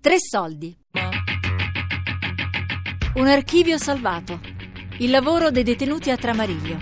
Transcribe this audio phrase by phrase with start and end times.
[0.00, 0.72] Tre soldi.
[3.14, 4.38] Un archivio salvato.
[4.98, 6.76] Il lavoro dei detenuti a Tramariglio.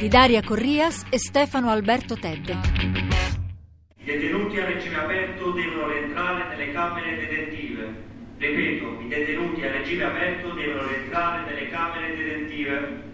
[0.00, 2.58] Di Daria Corrias e Stefano Alberto Tedde.
[3.98, 8.02] I detenuti a regime aperto devono rientrare nelle camere detentive.
[8.36, 13.11] Ripeto, i detenuti a regime aperto devono rientrare nelle camere detentive.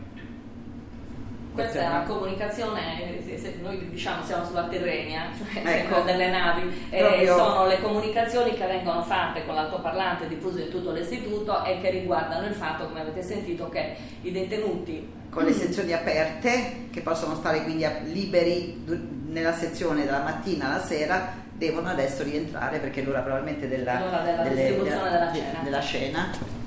[1.58, 3.18] Questa è una comunicazione,
[3.62, 6.02] noi diciamo siamo sulla Tirrenia, cioè Ecco.
[6.02, 11.64] delle navi, Proprio- sono le comunicazioni che vengono fatte con l'altoparlante diffuso in tutto l'istituto
[11.64, 16.86] e che riguardano il fatto, come avete sentito, che i detenuti con le sezioni aperte
[16.92, 18.84] che possono stare quindi liberi
[19.26, 24.42] nella sezione dalla mattina alla sera devono adesso rientrare perché è l'ora probabilmente della, della
[24.44, 25.32] distribuzione della
[25.64, 26.57] della cena.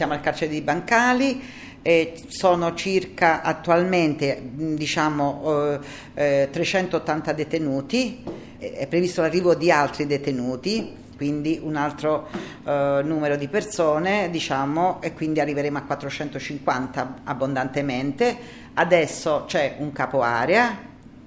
[0.00, 1.42] Siamo al carcere di Bancali,
[1.82, 5.78] e sono circa attualmente diciamo,
[6.14, 8.24] eh, eh, 380 detenuti,
[8.58, 12.28] Eh, è previsto l'arrivo di altri detenuti, quindi un altro
[12.64, 18.38] eh, numero di persone diciamo, e quindi arriveremo a 450 abbondantemente.
[18.72, 20.78] Adesso c'è un capo area,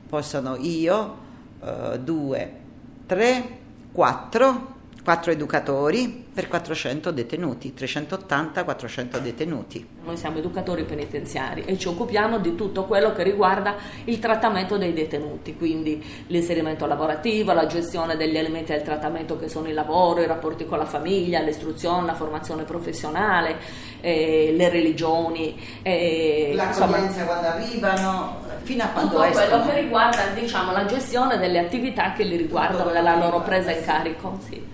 [0.09, 1.17] poi sono io,
[1.63, 2.51] eh, due,
[3.05, 3.43] tre,
[3.91, 4.72] quattro,
[5.03, 9.85] quattro educatori per 400 detenuti, 380, 400 detenuti.
[10.03, 14.93] Noi siamo educatori penitenziari e ci occupiamo di tutto quello che riguarda il trattamento dei
[14.93, 20.25] detenuti, quindi l'inserimento lavorativo, la gestione degli elementi del trattamento che sono il lavoro, i
[20.25, 23.57] rapporti con la famiglia, l'istruzione, la formazione professionale,
[23.99, 29.65] eh, le religioni, eh, insomma, L'accoglienza quando arrivano, fino a quando tutto quello escono.
[29.65, 33.83] che riguarda diciamo, la gestione delle attività che li riguardano quello che loro presa in
[33.83, 34.39] carico.
[34.47, 34.72] sì.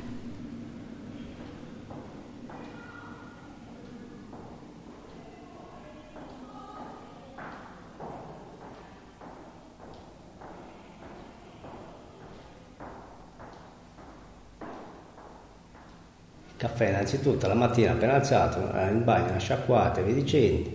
[16.79, 20.69] Caffè innanzitutto la mattina appena alzato, eh, in bagno, una sciacquata e via dicendo,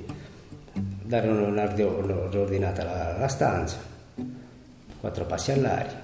[1.02, 3.78] dare un- un- un'ordinata alla, alla stanza,
[5.00, 6.02] quattro passi all'aria,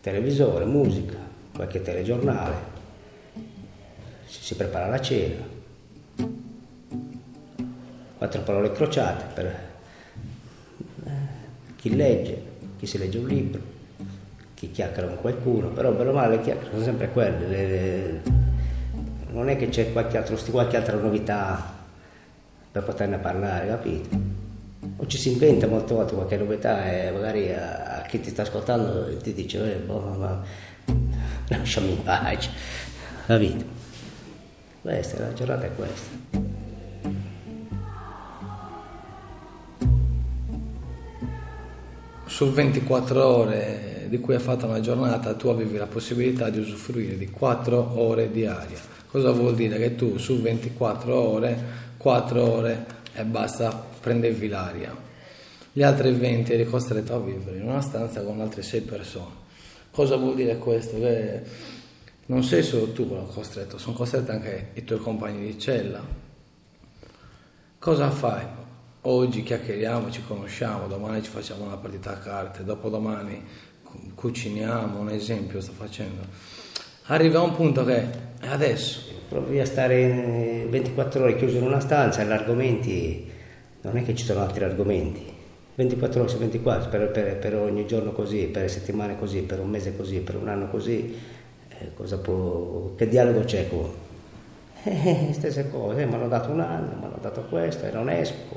[0.00, 1.16] televisore, musica,
[1.52, 2.54] qualche telegiornale,
[4.26, 5.42] si, si prepara la cena,
[8.18, 9.46] quattro parole crociate per
[11.06, 11.10] eh,
[11.74, 12.42] chi legge,
[12.78, 13.69] chi si legge un libro
[14.60, 18.20] chi chiacchiera con qualcuno, però bene o male le chiacchiere sono sempre quelle, le- le-
[19.30, 21.72] non è che c'è qualche, altro, qualche altra novità
[22.70, 24.08] per poterne parlare, capito?
[24.98, 28.42] O ci si inventa molte volte qualche novità e magari a, a chi ti sta
[28.42, 30.42] ascoltando ti dice, eh, boh, ma,
[31.48, 32.50] lasciami in pace,
[33.24, 33.64] capito?
[34.82, 36.18] Questa, la giornata è questa.
[42.26, 47.16] Su 24 ore di cui è fatta una giornata tu avevi la possibilità di usufruire
[47.16, 48.78] di 4 ore di aria.
[49.06, 49.78] Cosa vuol dire?
[49.78, 51.64] Che tu su 24 ore,
[51.96, 54.92] 4 ore e basta prendevi l'aria.
[55.72, 59.38] Gli altri 20 eri costretto a vivere in una stanza con altre 6 persone.
[59.92, 60.98] Cosa vuol dire questo?
[60.98, 61.42] Che
[62.26, 66.02] non sei solo tu quello costretto, sono costretti anche i tuoi compagni di cella.
[67.78, 68.44] Cosa fai?
[69.02, 73.68] Oggi chiacchieriamo, ci conosciamo, domani ci facciamo una partita a carte, dopodomani
[74.14, 76.22] cuciniamo, un esempio sto facendo.
[77.06, 78.06] Arriva a un punto che
[78.40, 83.30] adesso, Provi a stare eh, 24 ore chiuso in una stanza gli argomenti,
[83.82, 85.24] non è che ci sono altri argomenti.
[85.76, 89.70] 24 ore su 24, per, per- per ogni giorno così, per settimane così, per un
[89.70, 91.16] mese così, per un anno così,
[91.68, 93.88] eh, può, che dialogo c'è con?
[94.82, 98.56] Eh, stesse cose, mi hanno dato un anno, mi hanno dato questo e non esco,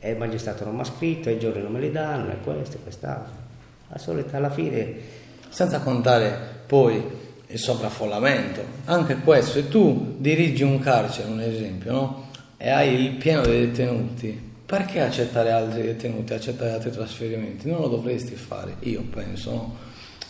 [0.00, 2.78] e il magistrato non mi ha scritto, i giorni non me li danno, e questo
[2.78, 3.49] e quest'altro.
[3.90, 5.18] La solita, alla fine
[5.48, 7.02] senza contare poi
[7.46, 8.62] il sovraffollamento.
[8.84, 12.28] Anche questo, se tu dirigi un carcere, un esempio, no?
[12.56, 17.68] e hai il pieno dei detenuti, perché accettare altri detenuti, accettare altri trasferimenti?
[17.68, 19.50] Non lo dovresti fare, io penso.
[19.50, 19.76] No?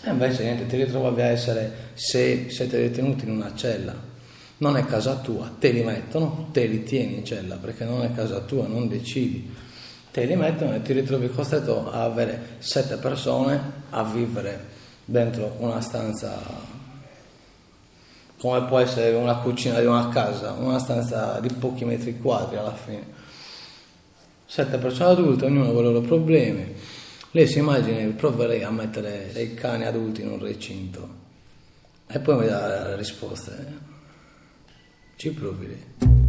[0.02, 3.94] E invece niente, ti ritrovavi a essere 6, 7 detenuti in una cella.
[4.58, 8.12] Non è casa tua, te li mettono, te li tieni in cella perché non è
[8.12, 9.54] casa tua, non decidi.
[10.10, 13.60] Te li mettono e ti ritrovi costretto a avere sette persone
[13.90, 16.78] a vivere dentro una stanza
[18.40, 22.74] come può essere una cucina di una casa, una stanza di pochi metri quadri alla
[22.74, 23.04] fine.
[24.46, 26.74] Sette persone adulte, ognuno con i loro problemi.
[27.32, 31.08] Lei si immagina, proverei a mettere dei cani adulti in un recinto
[32.06, 33.52] e poi mi dà la risposta.
[35.16, 36.19] Ci provi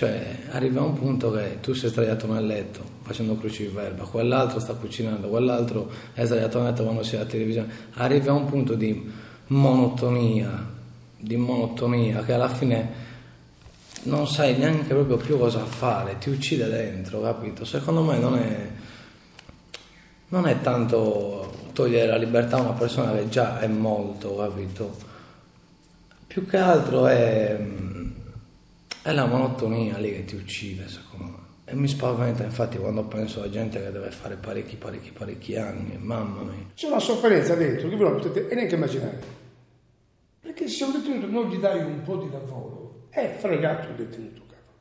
[0.00, 5.28] Cioè, arriva un punto che tu sei sdraiato nel letto facendo cruciverba, quell'altro sta cucinando,
[5.28, 7.70] quell'altro è sdraiato nel letto quando c'è la televisione.
[7.96, 9.12] Arriva un punto di
[9.48, 10.66] monotonia,
[11.18, 12.92] di monotonia che alla fine
[14.04, 17.66] non sai neanche proprio più cosa fare, ti uccide dentro, capito?
[17.66, 18.70] Secondo me non è,
[20.28, 24.96] non è tanto togliere la libertà a una persona che già è molto, capito?
[26.26, 27.60] Più che altro è,
[29.10, 31.38] è la monotonia lì che ti uccide, secondo me.
[31.64, 35.96] E mi spaventa infatti quando penso a gente che deve fare parecchi, parecchi, parecchi anni,
[35.98, 36.66] mamma mia.
[36.74, 39.38] C'è una sofferenza dentro che voi non potete neanche immaginare.
[40.40, 44.42] Perché se un detenuto non gli dai un po' di lavoro, è fregato il detenuto,
[44.48, 44.72] capo.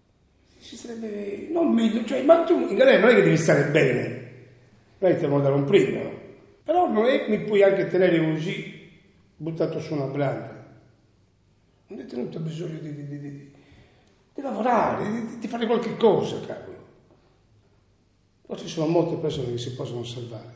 [0.58, 4.31] Si sarebbe non meglio, cioè, ma tu in galera non è che devi stare bene,
[4.98, 6.20] che ti devono dare un premio,
[6.64, 8.90] però non è che mi puoi anche tenere così,
[9.36, 10.68] buttato su una branda.
[11.88, 13.52] Un detenuto ha bisogno di, di, di, di
[14.42, 16.78] lavorare, di, fare qualche cosa, cavolo.
[18.46, 20.54] Poi ci sono molte persone che si possono salvare,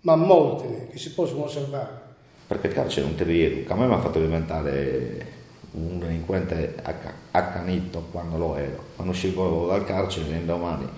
[0.00, 2.08] ma molte che si possono salvare.
[2.46, 5.38] Perché il carcere non ti rieduca, a me mi ha fatto diventare
[5.72, 6.82] un delinquente
[7.30, 8.84] accanito quando lo ero.
[8.94, 10.88] Quando uscivo dal carcere l'indomani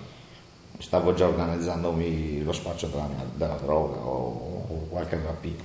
[0.79, 5.63] stavo già organizzandomi lo spaccio della, della droga o, o, qualche rapina,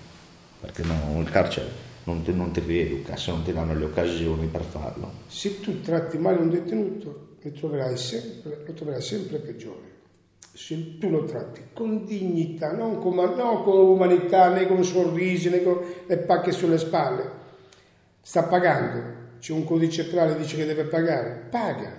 [0.60, 4.46] perché no, il carcere non ti, non ti rieduca se non ti danno le occasioni
[4.46, 5.12] per farlo.
[5.26, 9.96] Se tu tratti male un detenuto lo troverai sempre, lo troverai sempre peggiore.
[10.52, 15.62] Se tu lo tratti con dignità, non con, non con umanità, né con sorrisi, né
[15.62, 17.30] con le pacche sulle spalle,
[18.22, 21.92] sta pagando, c'è un codice penale che dice che deve pagare, paga,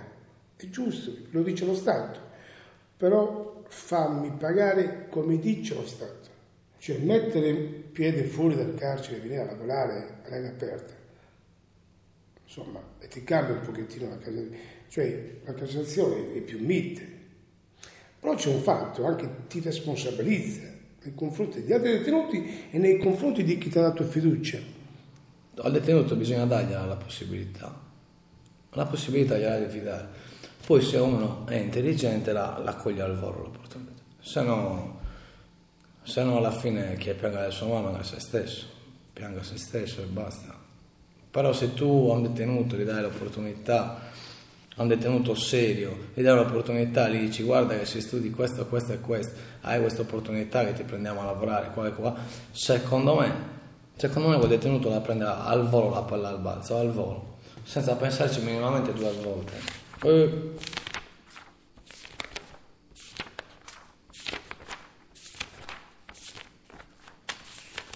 [0.57, 2.19] è giusto, lo dice lo Stato,
[2.97, 6.28] però fammi pagare come dice lo Stato,
[6.79, 10.93] cioè mettere piede fuori dal carcere e venire a lavorare all'aria aperta,
[12.43, 17.17] insomma, e ti cambia un pochettino la Cassazione, cioè la Cassazione è più mite,
[18.19, 20.67] però c'è un fatto, anche ti responsabilizza
[21.01, 24.59] nei confronti degli altri detenuti e nei confronti di chi ti ha dato fiducia.
[25.61, 27.77] Al detenuto bisogna dargli la possibilità,
[28.71, 30.07] la possibilità gliela devi dare.
[30.65, 34.98] Poi se uno è intelligente la, l'accoglie al volo l'opportunità, se no,
[36.03, 38.65] se no alla fine chi pianga la sua mamma è se stesso,
[39.13, 40.55] pianga se stesso e basta.
[41.31, 43.99] Però se tu a un detenuto gli dai l'opportunità,
[44.75, 48.93] a un detenuto serio, gli dai l'opportunità, gli dici guarda che se studi questo, questo
[48.93, 52.15] e questo, hai questa opportunità che ti prendiamo a lavorare qua e qua,
[52.51, 53.57] secondo me
[53.99, 57.97] Secondo me quel detenuto la prende al volo la palla al balzo, al volo, senza
[57.97, 59.51] pensarci minimamente due volte.
[60.03, 60.53] Eh.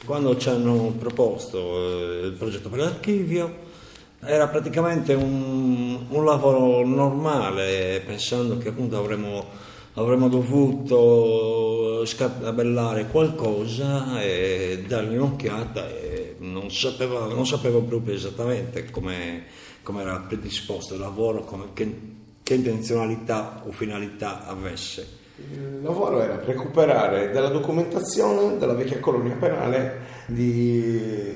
[0.05, 3.71] Quando ci hanno proposto eh, il progetto per l'archivio,
[4.19, 14.83] era praticamente un, un lavoro normale, pensando che appunto avremmo avremmo dovuto scartabellare qualcosa e
[14.87, 19.43] dargli un'occhiata e non sapevo, non sapevo proprio esattamente come,
[19.83, 21.99] come era predisposto il lavoro, come, che,
[22.41, 25.21] che intenzionalità o finalità avesse.
[25.51, 31.31] Il lavoro era recuperare della documentazione della vecchia colonia penale di,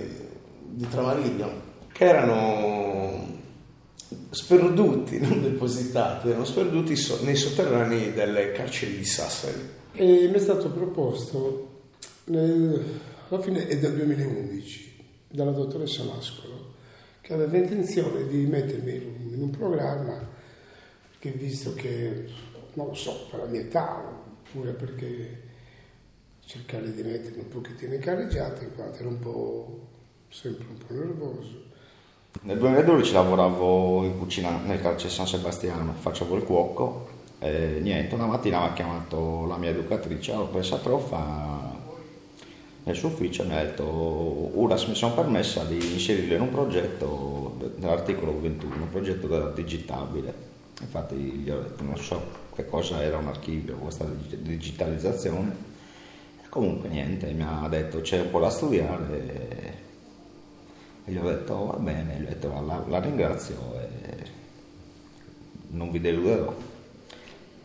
[0.69, 1.51] di Travagliglio,
[1.91, 3.35] che erano
[4.29, 9.75] sperduti, non depositati, erano sperduti nei sotterranei delle carceri di Sassari.
[9.93, 11.67] E mi è stato proposto
[12.25, 12.83] nel,
[13.29, 14.95] alla fine del 2011
[15.29, 16.75] dalla dottoressa Mascolo
[17.21, 18.93] che aveva intenzione di mettermi
[19.33, 20.17] in un programma
[21.19, 22.25] che visto che,
[22.77, 24.01] non lo so, per la mia età
[24.47, 25.41] oppure perché
[26.45, 29.87] cercare di mettermi un pochettino in carreggiata in ero un po'
[30.29, 31.65] sempre un po' nervoso
[32.43, 37.07] nel 2012 lavoravo in cucina nel carcere San Sebastiano, facevo il cuoco
[37.39, 41.75] e niente, una mattina mi ha chiamato la mia educatrice, l'ho presa troffa
[42.83, 46.51] nel suo ufficio e mi ha detto Uras mi sono permessa di inserirlo in un
[46.51, 50.45] progetto dell'articolo 21, un progetto della digitabile.
[50.79, 55.55] Infatti gli ho detto non so che cosa era un archivio, questa digitalizzazione.
[56.43, 59.75] E comunque niente, mi ha detto c'è un po' da studiare
[61.05, 64.25] e gli ho detto va bene, gli ho detto la, la ringrazio e
[65.67, 66.51] non vi deluderò.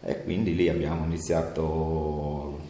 [0.02, 2.60] E quindi lì abbiamo iniziato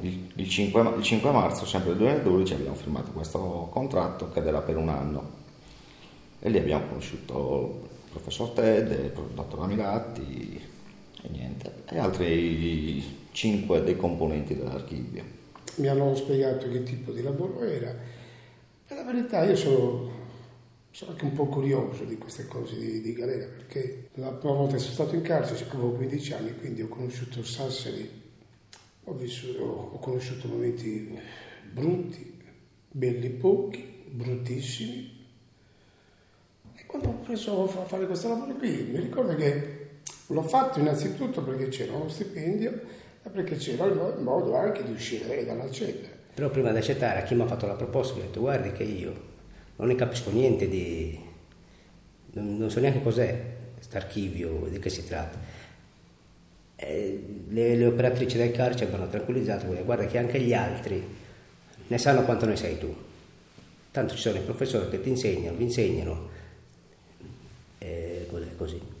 [0.00, 4.62] il, il, 5, il 5 marzo, sempre del 2012, abbiamo firmato questo contratto che era
[4.62, 5.42] per un anno.
[6.40, 10.72] E lì abbiamo conosciuto il professor Ted, il dottor Amilatti
[11.94, 15.22] e altri 5 dei componenti dell'archivio.
[15.76, 17.94] Mi hanno spiegato che tipo di lavoro era
[18.86, 20.22] e la verità, io sono
[20.90, 24.74] sono anche un po' curioso di queste cose di, di galera perché la prima volta
[24.74, 28.08] che sono stato in carcere avevo 15 anni, quindi ho conosciuto Sassari,
[29.02, 31.18] ho, vissuto, ho conosciuto momenti
[31.72, 32.40] brutti,
[32.92, 35.26] belli pochi, bruttissimi.
[36.76, 39.73] E quando ho preso a fare questo lavoro qui, mi ricordo che
[40.28, 42.72] l'ho fatto innanzitutto perché c'era uno stipendio
[43.22, 46.08] e perché c'era il modo anche di uscire dalla cella.
[46.34, 48.82] Però prima di accettare a chi mi ha fatto la proposta, ho detto guardi che
[48.82, 49.32] io
[49.76, 51.18] non ne capisco niente di...
[52.32, 53.40] non, so neanche cos'è
[53.74, 55.38] questo archivio, di che si tratta.
[56.76, 61.02] Le, le, operatrici del carcere mi hanno tranquillizzato, guarda che anche gli altri
[61.86, 62.94] ne sanno quanto ne sei tu.
[63.90, 66.28] Tanto ci sono i professori che ti insegnano, vi insegnano,
[67.78, 68.93] e così, questo.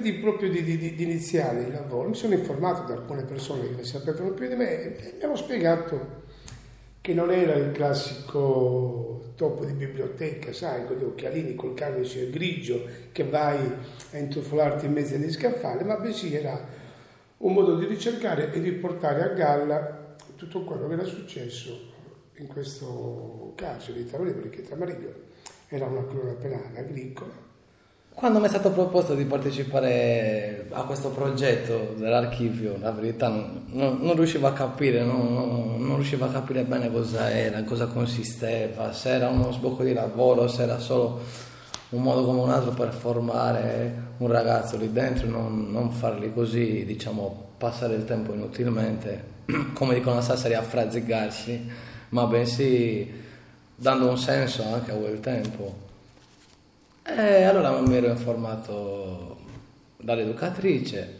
[0.00, 2.08] Di, proprio di, di, di, iniziare il lavoro.
[2.08, 5.36] Mi sono informato da alcune persone che ne sapevano più di me e mi hanno
[5.36, 6.24] spiegato
[7.00, 12.84] che non era il classico topo di biblioteca, sai, con gli occhialini, col camice grigio
[13.12, 13.58] che vai
[14.12, 16.66] a intrufolarti in mezzo agli scaffali, ma bensì era
[17.38, 21.92] un modo di ricercare e di portare a galla tutto quello che era successo
[22.38, 25.14] in questo carcere di Tamarillo, perché Tamarillo
[25.68, 27.45] era una colonia penale agricola
[28.16, 33.98] quando mi è stato proposto di partecipare a questo progetto dell'archivio, la verità non, non,
[34.00, 39.10] non riuscivo a capire, non, non, riuscivo a capire bene cosa era, cosa consisteva, se
[39.10, 41.20] era uno sbocco di lavoro, se era solo
[41.90, 47.48] un modo come un altro per formare un ragazzo lì dentro, non, farli così, diciamo,
[47.58, 49.24] passare il tempo inutilmente,
[49.74, 51.70] come dicono a Sassari, a frazzigarsi,
[52.08, 53.12] ma bensì
[53.74, 55.84] dando un senso anche a quel tempo.
[57.08, 57.44] E
[57.80, 59.36] mi ero informato
[59.96, 61.18] dall'educatrice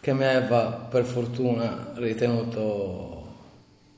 [0.00, 3.22] che mi aveva per fortuna ritenuto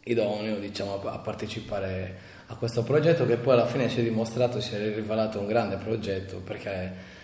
[0.04, 4.74] idoneo diciamo, a partecipare a questo progetto che poi alla fine si è dimostrato si
[4.74, 7.14] è rivelato un grande progetto perché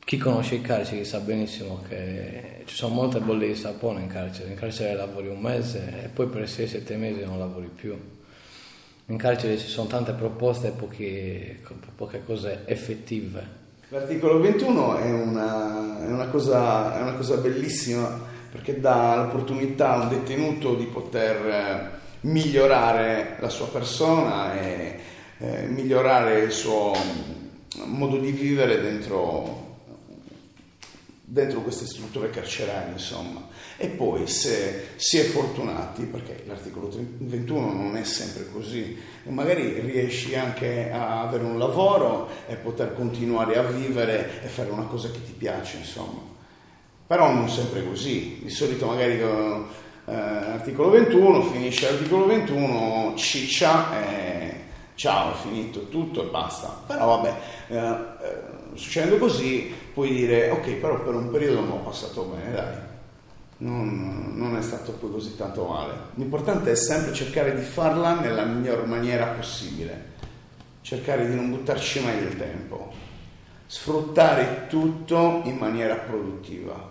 [0.00, 4.50] chi conosce i carceri sa benissimo che ci sono molte bolle di sapone in carcere,
[4.50, 8.17] in carcere lavori un mese e poi per 6-7 mesi non lavori più
[9.10, 11.60] in carcere ci sono tante proposte e poche,
[11.96, 13.56] poche cose effettive.
[13.88, 20.02] L'articolo 21 è una, è, una cosa, è una, cosa, bellissima perché dà l'opportunità a
[20.02, 21.90] un detenuto di poter eh,
[22.22, 24.98] migliorare la sua persona e
[25.38, 26.92] eh, migliorare il suo
[27.84, 29.67] modo di vivere dentro
[31.30, 33.46] dentro queste strutture carcerarie, insomma.
[33.76, 40.34] E poi se si è fortunati, perché l'articolo 21 non è sempre così, magari riesci
[40.34, 45.22] anche a avere un lavoro e poter continuare a vivere e fare una cosa che
[45.22, 46.20] ti piace, insomma.
[47.06, 48.40] Però non sempre così.
[48.42, 49.64] Di solito magari eh,
[50.06, 54.54] l'articolo 21 finisce l'articolo 21, ciccia e
[54.94, 56.84] ciao, è finito tutto e basta.
[56.86, 57.34] Però vabbè,
[57.68, 62.52] eh, eh succedendo così puoi dire ok però per un periodo non ho passato bene
[62.52, 62.76] dai.
[63.60, 65.94] Non, non, è stato poi così tanto male.
[66.14, 70.12] L'importante è sempre cercare di farla nella miglior maniera possibile.
[70.82, 72.92] Cercare di non buttarci mai del tempo.
[73.66, 76.90] Sfruttare tutto in maniera produttiva.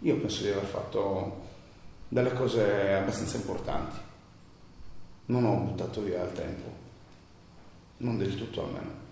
[0.00, 1.42] Io penso di aver fatto
[2.08, 3.96] delle cose abbastanza importanti.
[5.26, 6.68] Non ho buttato via il tempo.
[7.98, 9.02] Non del tutto almeno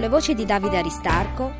[0.00, 1.52] le voci di Davide Aristarco,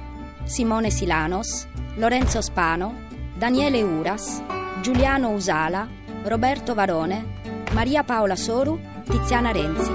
[0.44, 4.42] Simone Silanos, Lorenzo Spano, Daniele Uras,
[4.80, 5.86] Giuliano Usala,
[6.24, 7.42] Roberto Varone,
[7.72, 9.92] Maria Paola Soru, Tiziana Renzi.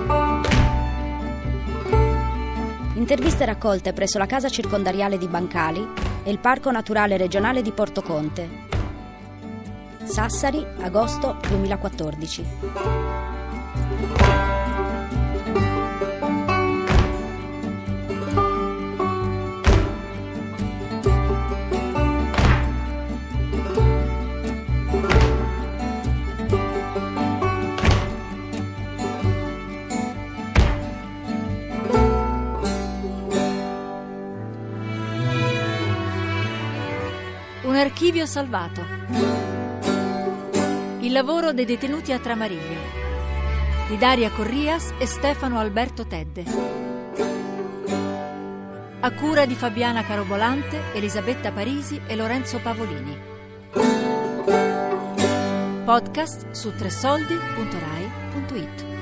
[2.94, 5.84] Interviste raccolte presso la casa circondariale di Bancali
[6.24, 8.48] e il Parco Naturale Regionale di Portoconte.
[10.04, 12.46] Sassari, agosto 2014.
[37.78, 38.82] Archivio salvato.
[41.00, 43.04] Il lavoro dei detenuti a Tramariglio.
[43.88, 46.44] Di Daria Corrias e Stefano Alberto Tedde.
[49.00, 53.18] A cura di Fabiana Carobolante, Elisabetta Parisi e Lorenzo Pavolini.
[55.86, 58.95] Podcast su tresoldi.rai.it